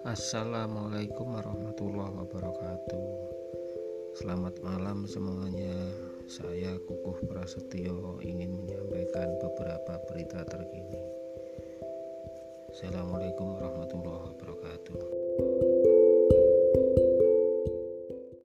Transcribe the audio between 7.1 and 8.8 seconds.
Prasetyo ingin